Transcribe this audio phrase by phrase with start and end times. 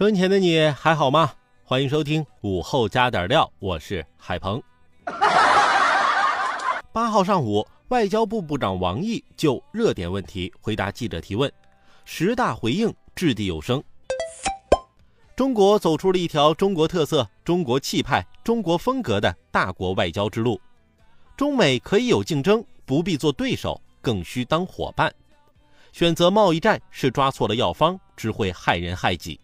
[0.00, 1.30] 收音前的你还好吗？
[1.62, 4.62] 欢迎收听午后加点料，我是海鹏。
[6.90, 11.52] 八号上午，外交部部长王毅就热点问题回答记者提问，
[12.06, 13.84] 十大回应掷地有声。
[15.36, 20.58] 中国走出了一条中国特色、中国气派、中国风格的大国外交之路。
[21.36, 25.12] 中美可以有竞争，不必做对手，更需当伙伴。
[25.92, 29.38] 选择贸易战是抓错了药方，只会害人害己。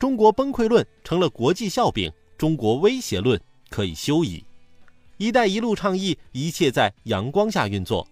[0.00, 4.42] 中国崩溃论成了国际笑柄，中国威胁论可以休矣。
[5.18, 8.08] “一带一路”倡议一切在阳光下运作，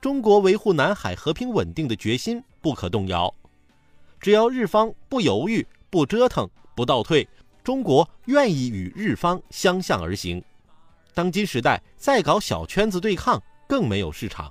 [0.00, 3.32] 中国维护南海和平稳定的决心不可动摇。
[4.18, 7.28] 只要日方不犹豫、不折腾、不倒退，
[7.62, 10.42] 中国愿意与日方相向而行。
[11.12, 14.50] 当今时代再搞小圈子对抗更没有市场。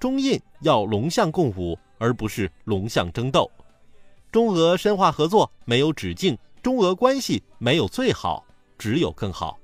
[0.00, 3.50] 中印要龙象共舞，而不是龙象争斗。
[4.34, 8.44] 中俄深化合作没有止境，中俄关系没有最好，
[8.76, 9.56] 只有更好。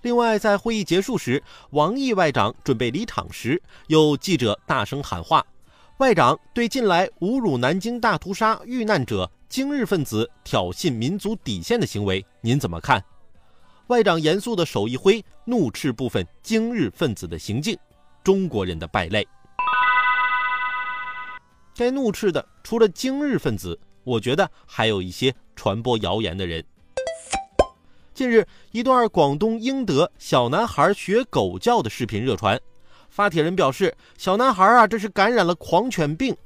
[0.00, 1.42] 另外，在会议结束时，
[1.72, 5.44] 王毅外长准备离场时，有记者大声喊话
[6.00, 13.04] ：“外长对近来侮辱南京大屠杀遇难者、精日分子挑衅民族底线的行为，您怎么看？”
[13.88, 17.76] 外长严肃的手一挥，怒斥部分精日分子的行径，
[18.24, 19.28] 中国人的败类。
[21.74, 26.62] 该怒斥的除了今日分子，我觉得还有一些传播谣言的人。
[28.12, 32.60] 近日，一段广东英德小男孩学狗叫的视频热传。
[33.08, 36.36] 发帖人表示，小男孩啊，这是感染了狂犬病。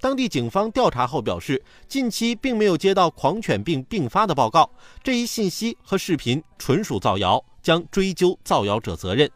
[0.00, 4.70] 当地警方调查后表示，近期并没有接到狂犬病并发的报告，
[5.02, 9.30] 这一信息和视频纯属造谣，将追究造谣者责任。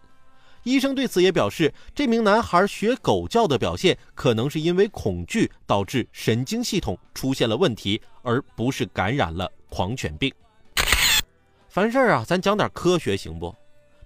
[0.64, 10.32] 医生对此也表示，这名男孩学狗叫的表现可能是因为恐惧导致神经系统出现了问题，而不是感染了狂犬病。
[11.68, 13.54] 凡事啊，咱讲点科学行不？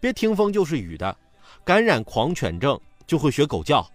[0.00, 1.16] 别听风就是雨的。
[1.64, 3.88] 感染狂犬症就会学狗叫，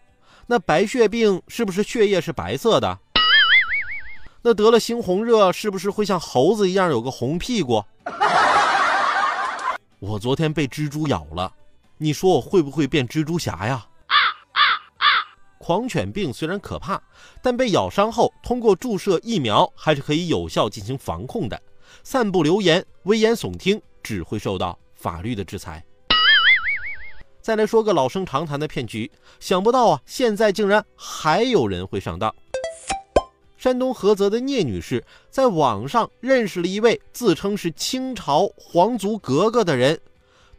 [0.48, 3.00] 那白血病是不是血液是白色的？
[4.42, 7.84] 那得了猩红热是不是会像猴子一样有个红屁股？
[10.00, 11.52] 我昨天被蜘蛛咬了，
[12.04, 13.88] 你说我会不会变蜘蛛侠呀？
[15.58, 17.02] 狂犬病虽然可怕，
[17.42, 21.58] 但被咬伤后通过注射疫苗还是可以有效进行防控的。
[22.04, 25.82] 散布流言、危言耸听，只会受到法律的制裁。
[27.42, 29.10] 再来说个老生常谈的骗局，
[29.40, 32.36] 想不到啊，现在竟然还有人会上当。
[33.58, 39.98] 山东菏泽的聂女士在网上认识了一位自称是清朝皇族格格的人，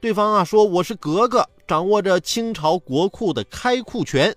[0.05, 4.37] 对方啊说我是格格，掌握着清朝国库的开库权，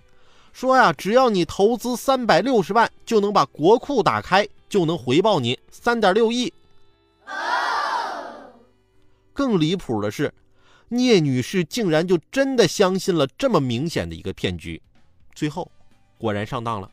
[0.54, 6.54] 说呀只要你投资三百六十万，就能把国库打开，就能回报你三点六亿。
[9.34, 10.34] 更离谱的是，
[10.88, 14.82] 聂女士竟然就真的相信了这么明显的一个骗局，
[15.36, 15.70] 最后
[16.18, 16.90] 果然上当了。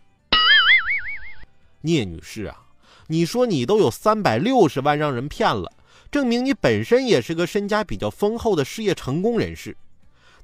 [1.82, 2.64] 聂女士啊，
[3.06, 5.70] 你说你都有三百六十万让人骗了，
[6.14, 9.76] 证明你本身也是个身家比较丰厚的事业成功人士，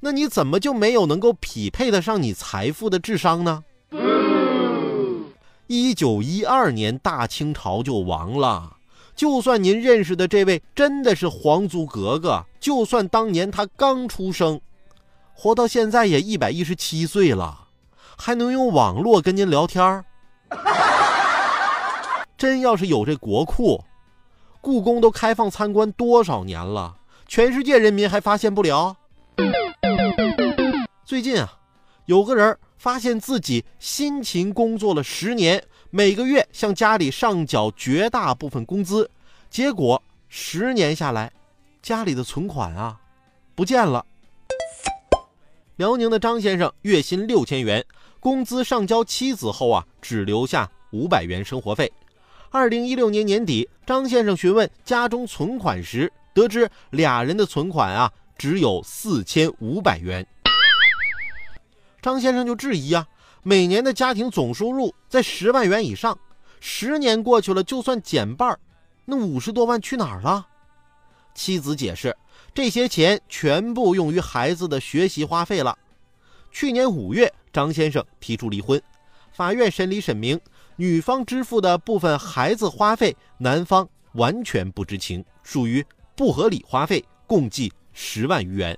[0.00, 3.62] 那你怎么就没有能够匹配得上你财富的智商呢？
[5.68, 8.78] 一九一二年大清朝就亡了。
[9.14, 14.60] 就算您认识的这位真的是皇族格格，就算当年他刚出生，
[15.32, 17.68] 活到现在也一百一十七岁了，
[18.18, 20.04] 还能用网络跟您聊天儿。
[22.36, 23.80] 真要是有这国库，
[24.60, 26.96] 故宫都开放参观多少年了，
[27.26, 28.94] 全世界人民还发现不了？
[31.04, 31.58] 最近啊，
[32.04, 35.62] 有个人发现自己辛勤工作了十年。
[35.92, 39.10] 每个月向家里上缴绝大部分工资，
[39.48, 41.32] 结果十年下来，
[41.82, 43.00] 家里的存款啊
[43.54, 44.04] 不见了。
[45.76, 47.84] 辽宁的张先生月薪六千元，
[48.20, 51.90] 工资上交妻子后啊，只留下五百元生活费。
[52.52, 60.26] 二零一六年年底，张先生询问家中存款时，得知俩人的存款啊只有四千五百元。
[62.02, 63.06] 张先生就质疑啊，
[63.44, 66.18] 每年的家庭总收入在十万元以上，
[66.58, 68.58] 十年过去了，就算减半，
[69.04, 70.44] 那五十多万去哪儿了？
[71.32, 72.16] 妻子解释，
[72.52, 75.78] 这些钱全部用于孩子的学习花费了。
[76.50, 78.82] 去年五月，张先生提出离婚，
[79.30, 80.40] 法院审理审明。
[80.80, 85.84] 女方支付的部分孩子花费，男方完全不知情，属于
[86.16, 88.74] 不合理花费，共计十万余元。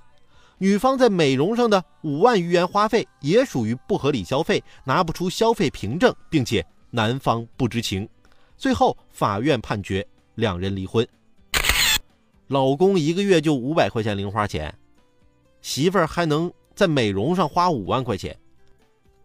[0.57, 8.05] 女方在美容上的五万余元花费也属于不合理消费，拿不出消费凭证，并且男方不知情。
[8.57, 10.05] 最后，法院判决
[10.35, 11.07] 两人离婚。
[12.47, 14.77] 老公一个月就五百块钱零花钱，
[15.61, 18.37] 媳妇儿还能在美容上花五万块钱。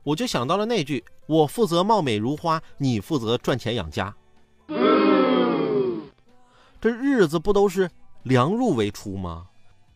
[0.03, 4.15] 我就想到了那句：“我负责貌美如花，你负责赚钱养家。”
[6.81, 7.91] 这日子不都是
[8.23, 9.47] 量入为出吗？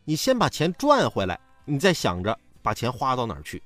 [0.04, 3.62] 你先把钱赚回来，你再想着把钱花到哪儿去。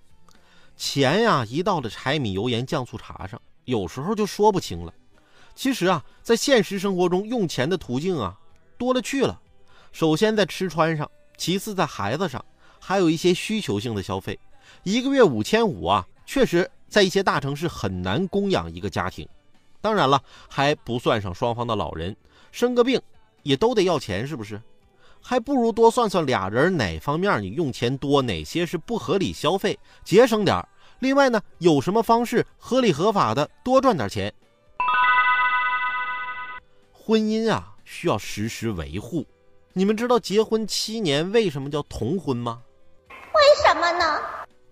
[0.76, 4.92] 钱呀，一到了柴米油盐酱醋茶上，有时候就说不清了。
[5.54, 8.38] 其实啊，在现实生活中，用钱的途径啊
[8.76, 9.40] 多了去了。
[9.92, 12.44] 首先在吃穿上，其次在孩子上，
[12.78, 14.38] 还有一些需求性的消费。
[14.82, 16.06] 一个月五千五啊！
[16.26, 19.26] 确实，在一些大城市很难供养一个家庭，
[19.80, 22.14] 当然了，还不算上双方的老人，
[22.50, 23.00] 生个病
[23.44, 24.60] 也都得要钱，是不是？
[25.22, 30.62] 还不如多算算俩人哪方面你用钱多，哪些是不合理消费，节省点
[30.98, 34.32] 另外呢，有什么方式合理合法的多赚点钱？
[36.92, 39.24] 婚姻啊，需要时时维护。
[39.72, 42.62] 你们知道结婚七年为什么叫同婚吗？
[43.10, 44.20] 为什么呢？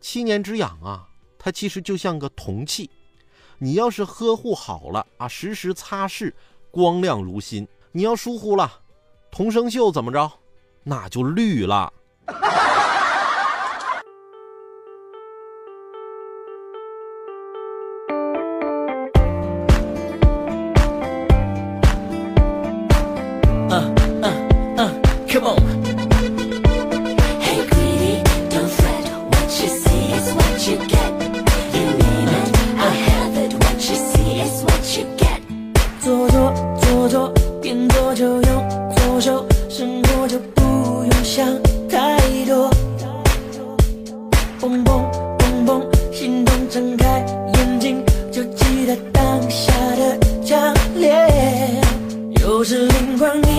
[0.00, 1.08] 七年之痒啊！
[1.44, 2.88] 它其实就像个铜器，
[3.58, 6.32] 你要是呵护好了啊，时时擦拭，
[6.70, 8.80] 光亮如新；你要疏忽了，
[9.30, 10.32] 铜生锈怎么着，
[10.82, 11.92] 那就绿了。
[42.04, 42.68] 太多
[42.98, 43.06] 太
[43.56, 43.74] 多，
[44.60, 47.24] 蹦蹦蹦蹦，心动睁开
[47.54, 51.10] 眼睛，就记得当下的强烈，
[52.42, 53.53] 有时灵光一。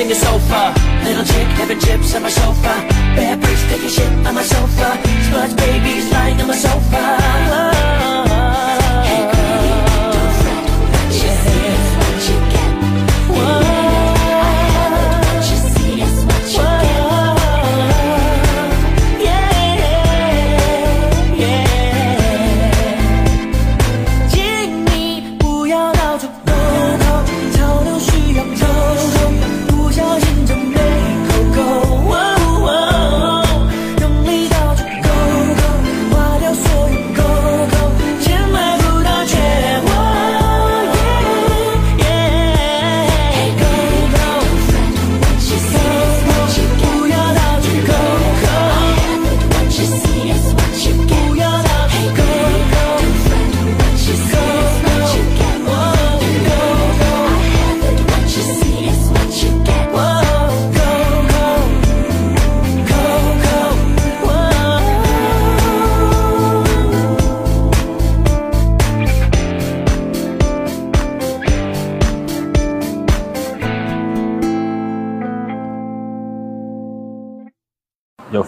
[0.00, 0.74] in your sofa
[1.04, 2.74] Little chick having chips on my sofa.
[3.14, 4.98] Bad bitch taking shit on my sofa.
[5.28, 7.23] Smudge babies lying on my sofa.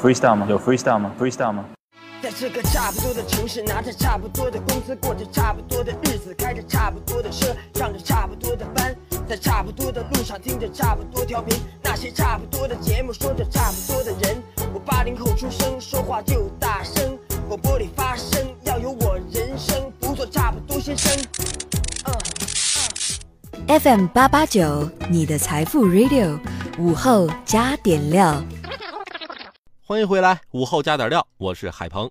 [0.06, 0.46] Freestyle 吗？
[0.48, 1.64] 有 freestyle 吗？freestyle 吗？
[2.22, 8.94] 在这个差不多的城市，拿着差不多的工资，过着差不多的日子，开着差不多的车，上着差不多的班，
[9.28, 14.40] 在差不多的路上听着差不多调频，那些差不多的节目，说着差不多的人。
[14.72, 21.12] 我八零后出生，说话就大声，广播里发声，要有我人生，不做差不多先生。
[22.04, 23.80] 嗯。
[23.80, 26.38] FM 八八九，你的财富 Radio，
[26.78, 28.40] 午后加点料。
[29.88, 32.10] 欢迎回来，午后加点料，我是海鹏。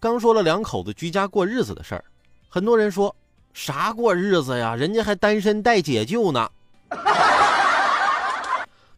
[0.00, 2.04] 刚说了两口子居家过日子的事儿，
[2.48, 3.14] 很多人说
[3.52, 4.74] 啥过日子呀？
[4.74, 6.50] 人家还单身带解救呢。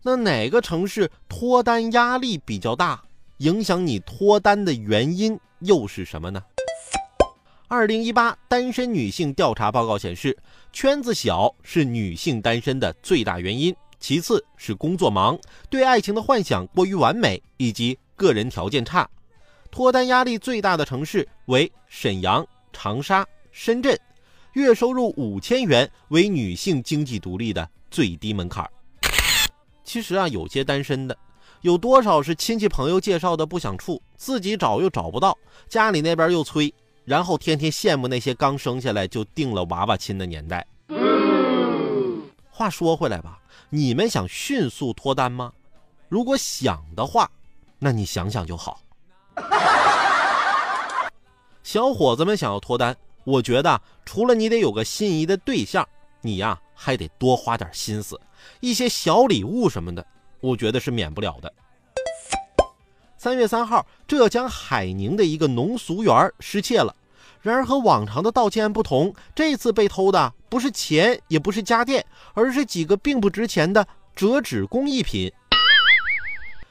[0.01, 3.03] 那哪个城市脱单压力比较大？
[3.41, 6.43] 影响你脱单的原因又是什么呢？
[7.69, 10.39] 二零一八单身女性调查报告显示，
[10.73, 13.77] 圈子小是女性单身的最大原因。
[14.07, 15.39] 其次是工作忙，
[15.71, 19.09] 对爱情的幻想过于完美，以及个人条件差。
[19.71, 23.99] 脱单压力最大的城市为沈阳、长沙、深圳，
[24.53, 28.71] 月收入五千元为女性经济独立的最低门槛。
[29.85, 31.17] 其实啊，有些单身的，
[31.63, 35.35] 有多少是亲戚朋友介绍的不想处，自己找又找不到，
[35.67, 36.71] 家里那边又催，
[37.07, 40.67] 然后天天羡慕那些刚生下来就定了娃娃亲的年代。
[42.57, 43.37] 话说回来吧。
[43.69, 45.53] 你们想迅速脱单吗？
[46.09, 47.29] 如果想的话，
[47.81, 48.81] 那你想想就好。
[51.65, 55.85] 小伙子们想要脱单，我觉得除了你得有个心仪的对象，
[56.21, 58.21] 你呀还得多花点心思，
[58.61, 60.07] 一些小礼物什么的，
[60.39, 61.53] 我觉得是免不了的。
[63.17, 66.95] 三月三号，浙江海宁的一个农俗园失窃了。
[67.45, 73.87] 然而和往常的盗窃案不同，这次被偷的不是钱，也不是家电，而是几个并不值钱的
[74.17, 75.31] 折纸工艺品。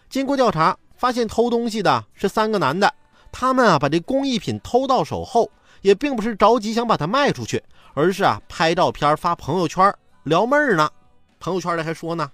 [0.10, 2.92] 经过调查，发现偷东西的是三个男的。
[3.32, 5.51] 他们啊，把这工艺品偷到手后，
[5.82, 7.63] 也并不是着急想把它卖出去，
[7.94, 10.89] 而是啊拍照片发朋友圈撩妹儿呢。
[11.39, 12.32] 朋友圈里还说呢：“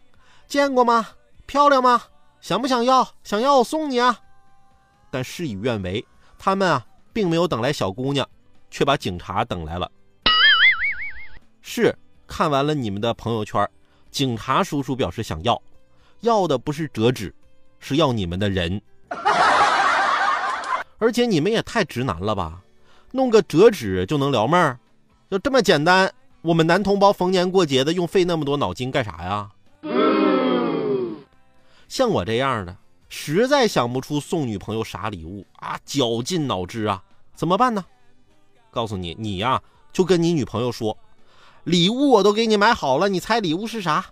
[0.47, 1.09] 见过吗？
[1.45, 2.03] 漂亮吗？
[2.39, 3.05] 想不想要？
[3.21, 4.17] 想要我送你啊！”
[5.11, 6.05] 但事与愿违，
[6.37, 6.85] 他们啊。
[7.19, 8.25] 并没有等来小姑娘，
[8.71, 9.91] 却把警察等来了。
[11.61, 11.93] 是
[12.25, 13.69] 看完了你们的朋友圈，
[14.09, 15.61] 警察叔叔表示想要，
[16.21, 17.35] 要的不是折纸，
[17.77, 18.81] 是要你们的人。
[20.97, 22.61] 而且你们也太直男了吧，
[23.11, 24.79] 弄个折纸就能撩妹儿？
[25.29, 26.09] 就这么简单？
[26.41, 29.49] 我们男同胞逢年过节的用费那么多脑筋干啥呀？
[31.89, 32.77] 像我这样的。
[33.11, 37.03] 实在想不出送女朋友啥礼物啊，绞尽脑汁啊，
[37.39, 37.85] 怎么办呢？
[38.69, 40.97] 告诉你，你呀、就跟你女朋友说，
[41.63, 44.05] 礼物我都给你买好了，你猜礼物是啥？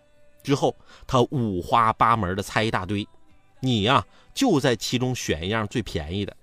[0.43, 0.73] 之后
[1.05, 3.05] 他五花八门的猜一大堆，
[3.59, 4.01] 你呀、
[4.33, 6.33] 就在其中选一样最便宜的。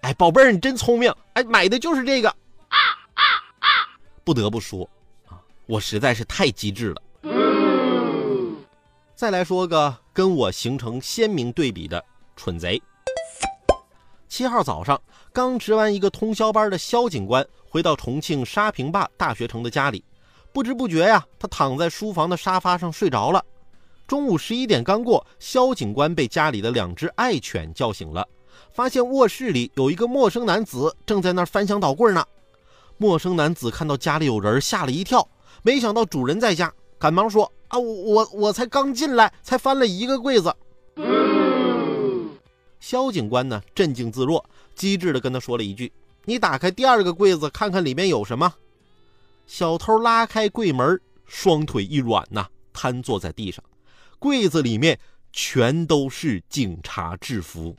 [0.00, 2.28] 哎，宝贝儿，你真聪明，哎，买的就是这个。
[2.28, 2.78] 啊
[3.14, 3.22] 啊
[3.60, 3.68] 啊！
[4.24, 4.90] 不得不说
[5.28, 7.02] 啊，我实在是太机智了。
[9.14, 12.82] 再来说个跟我形成鲜明对比的蠢贼。
[14.28, 15.00] 七号早上，
[15.34, 20.04] 刚值完一个通宵班的肖警官回到重庆沙坪坝大学城的家里，
[20.52, 23.44] 不知不觉呀，他躺在书房的沙发上睡着了。
[24.06, 28.24] 中午十一点刚过，肖警官被家里的两只爱犬叫醒了，
[28.72, 32.24] 发现卧室里有一个陌生男子正在那儿翻箱倒柜呢。
[32.96, 35.28] 陌生男子看到家里有人，吓了一跳，
[35.64, 37.50] 没想到主人在家，赶忙说。
[37.66, 40.54] 啊，我我才刚进来，才翻了一个柜子。
[42.86, 45.90] 肖警官呢，镇静自若，机智地跟他说了一句
[46.26, 48.56] ：“你打开第二个柜子，看看里面有什么。”
[49.48, 53.64] 小偷拉开柜门，双腿一软呐，瘫坐在地上。
[54.18, 55.00] 柜子里面
[55.32, 57.74] 全都是警察制服。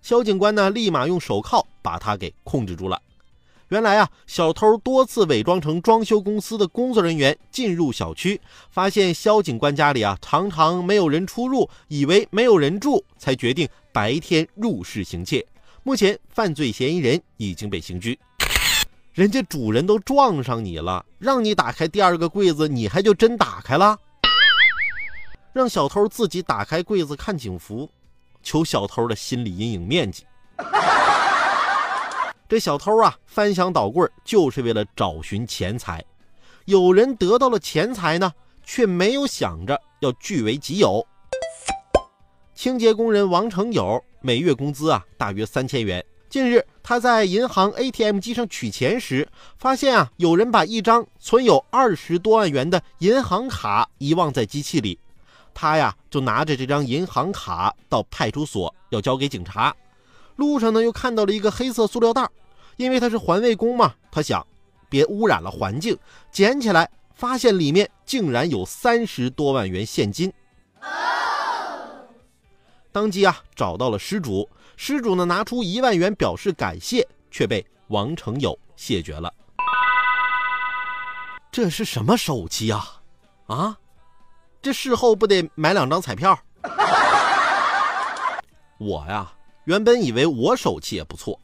[0.00, 3.02] 肖警官呢，立马用手铐把他给控制住了。
[3.68, 15.44] 原来啊，小偷多次伪装成装修公司的工作人员进入小区，发现肖警官家里啊常常没有人出入，以为没有人住，才决定白天入室行窃。
[15.82, 18.16] 目前犯罪嫌疑人已经被刑拘。
[19.12, 23.98] 人家主人都撞上你了，让你打开第二个柜子，你还就真打开了？
[25.52, 27.90] 让小偷自己打开柜子看警服，
[28.44, 30.24] 求小偷的心理阴影面积。
[32.48, 36.04] 这小偷啊，翻箱倒柜就是为了找寻钱财。
[36.66, 38.32] 有人得到了钱财呢，
[38.64, 41.04] 却没有想着要据为己有。
[42.54, 46.04] 清洁工人王成友每月工资啊大约三千元。
[46.28, 54.98] 近日，他在银行 ATM 机上取钱时，发现啊有人把一张存有二十多万元的银行卡遗忘在机器里。
[55.52, 59.74] 他呀就拿着这张银行卡到派出所要交给警察。
[60.36, 62.28] 路上呢又看到了一个黑色塑料袋，
[62.76, 64.46] 因为他是环卫工嘛，他想
[64.88, 65.98] 别污染了环境，
[66.30, 70.32] 捡起来发现里面竟然有三十多万元现金。
[72.92, 79.32] 当即啊找到了失主，失主呢拿出一万元表示感谢，却被王成友谢绝了。
[81.50, 83.00] 这是什么手气啊？
[83.46, 83.76] 啊，
[84.60, 86.38] 这事后不得买两张彩票？
[88.78, 89.32] 我呀，
[89.66, 91.40] 原本以为我手气也不错。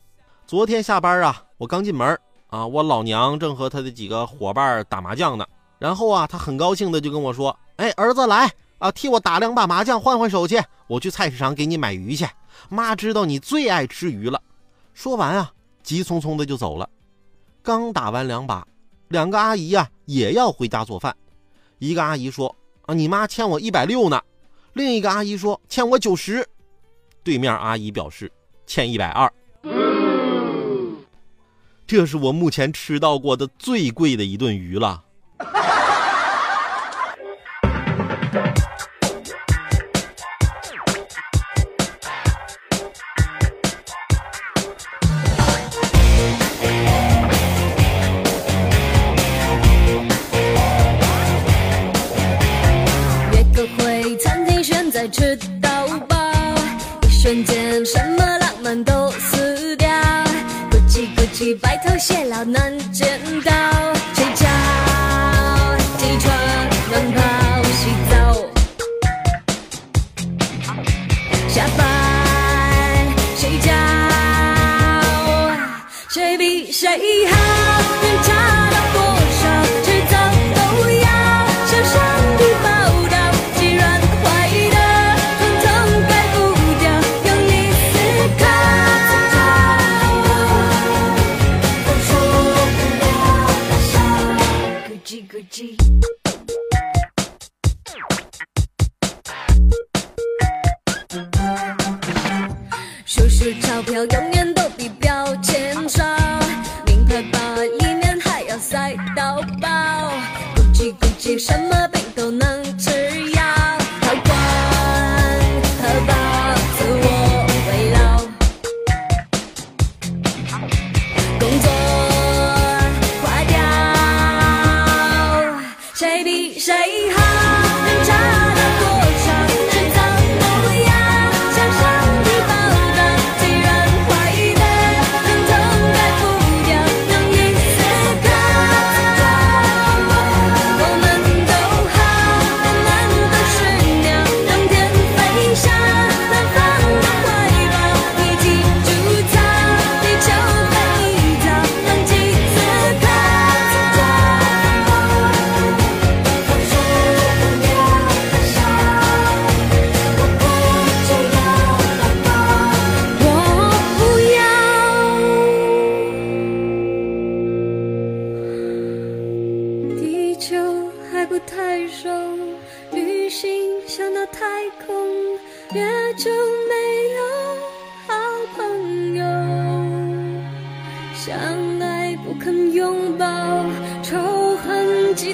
[0.46, 5.44] 昨天下班啊，我刚进门啊，我老娘正和她的几个伙伴打麻将呢。
[5.80, 8.48] 然后啊，她很高兴的就跟我说：“哎，儿子来
[8.78, 10.56] 啊，替我打两把麻将换换手气。
[10.86, 12.24] 我去菜市场给你买鱼去。
[12.68, 14.40] 妈知道你最爱吃鱼了。”
[14.94, 15.52] 说完啊，
[15.82, 16.88] 急匆匆的就走了。
[17.60, 18.64] 刚打完两把。
[19.08, 21.14] 两个阿姨呀也要回家做饭，
[21.80, 22.54] 一个阿姨说
[22.86, 24.22] ：“啊，你妈欠我一百六呢。”
[24.74, 26.48] 另一个阿姨说：“欠我九十。”
[27.24, 28.30] 对面阿姨表示
[28.66, 29.32] 欠一百二。
[31.86, 35.04] 这是我目前吃到过的最贵的一顿鱼了。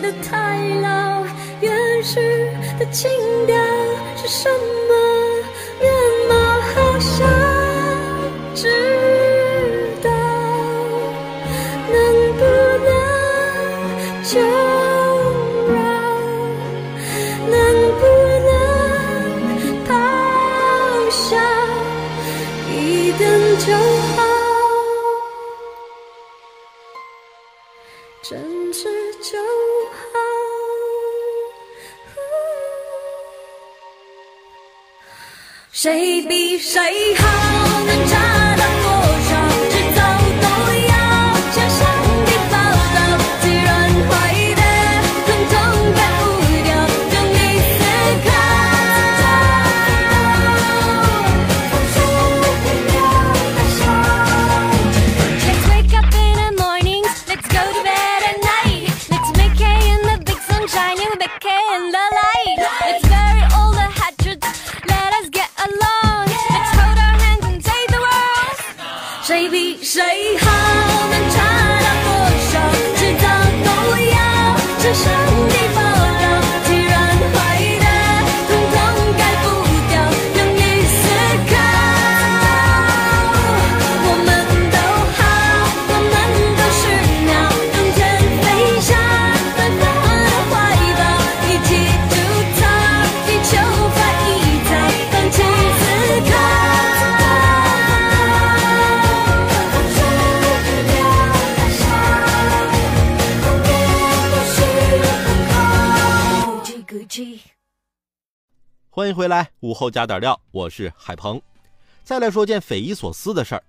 [0.01, 1.25] 的太老。
[1.61, 2.21] 原始
[2.79, 3.11] 的情
[3.47, 3.57] 调
[4.17, 4.88] 是什么
[36.69, 37.15] 谁
[108.99, 111.41] 欢迎回来，午后加点料，我是海鹏。
[112.03, 113.63] 再来说件匪夷所思的事儿。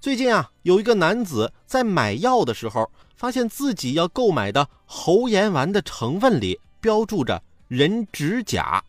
[0.00, 8.80] 最近啊，有一个男子在买药的时候，发现自己要购买的喉炎丸的成分里标注着人指甲。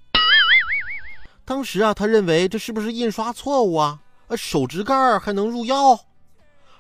[1.43, 3.99] 当时啊，他认为这是不是印刷错误啊？
[4.27, 5.99] 呃，手指盖还能入药？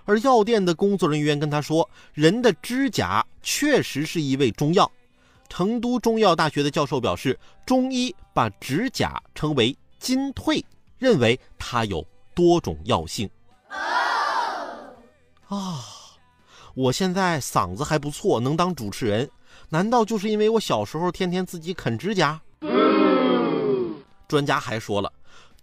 [0.05, 4.91] 而药店的工作人员跟他说，人的指甲确实是一味中药。
[5.49, 10.63] 成都中医药大学的教授表示，中医把指甲称为金退，
[10.97, 13.29] 认为它有多种药性。
[15.47, 15.83] 啊，
[16.75, 19.29] 我现在嗓子还不错，能当主持人，
[19.69, 22.39] 难道就是因为我小时候天天自己啃指甲？
[24.27, 25.11] 专家还说了，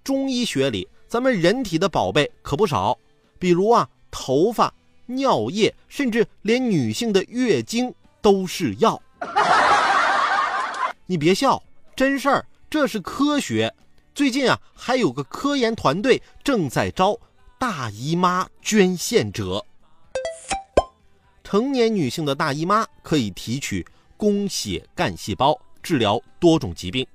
[0.03, 2.99] 中医学里咱们人体的宝贝可不少，
[3.39, 4.75] 比如啊，头发、
[5.07, 9.01] 尿液，甚至连女性的月经都是药。
[11.09, 11.63] 你别笑，
[11.95, 13.73] 真事儿，这是科学。
[14.13, 17.17] 最近啊，还有个科研团队正在招
[17.61, 19.65] 大姨妈捐献者。
[21.45, 27.07] 成年女性的大姨妈可以提取宫血干细胞，治疗多种疾病。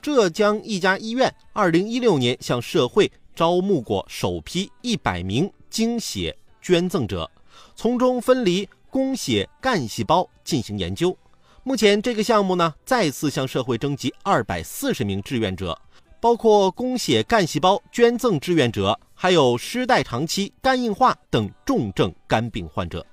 [0.00, 7.28] 浙江一家医院二零一六年向社会招募过首批一百名精血捐赠者，
[7.74, 11.16] 从中分离宫血干细胞进行研究。
[11.66, 15.76] 目前这个项目呢，再次向社会征集二百四十名志愿者，
[16.20, 23.04] 包括供血干细胞捐赠志愿者，还有失代偿期、肝硬化等重症肝病患者。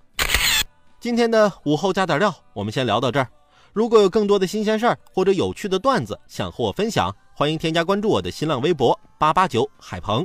[1.00, 3.28] 今天的午后加点料，我们先聊到这儿。
[3.74, 10.24] 如果有更多的新鲜事儿或者有趣的段子想和我分享，欢迎添加关注我的新浪微博八八九海鹏，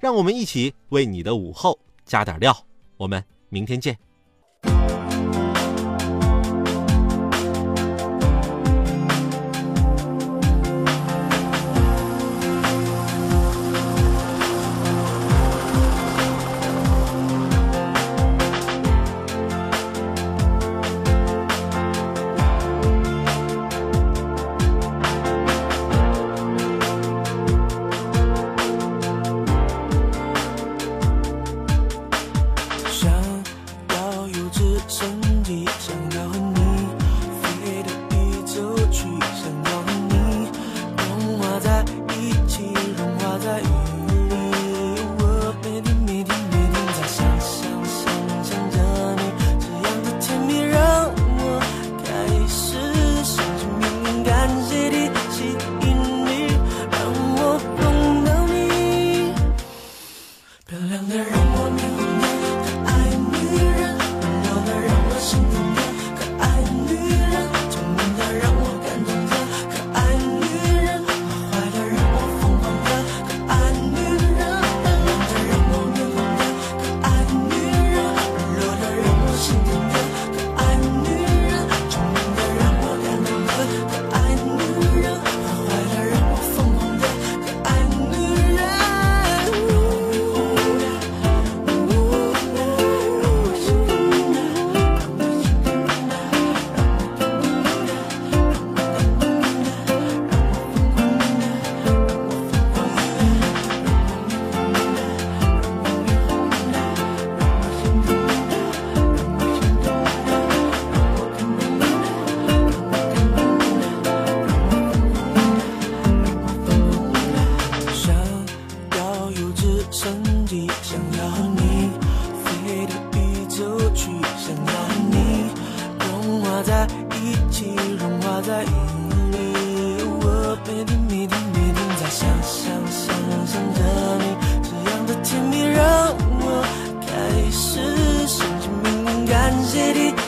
[0.00, 2.56] 让我们一起为你的午后加点料。
[2.96, 3.98] 我们明天见。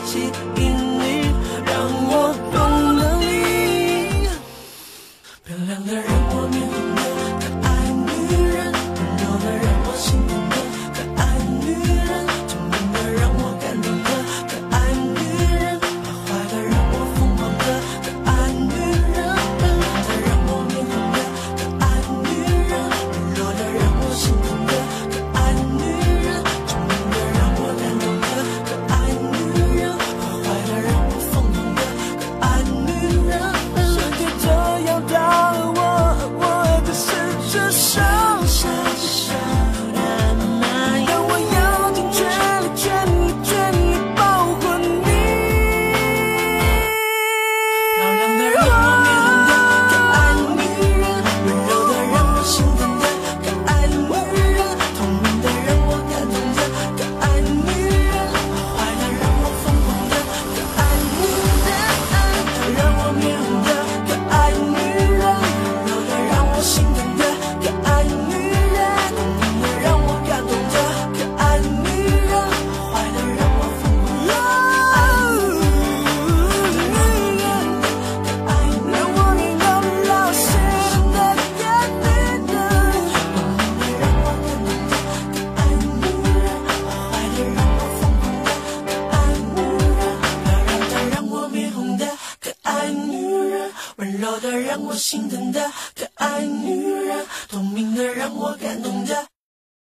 [0.08, 0.67] 一起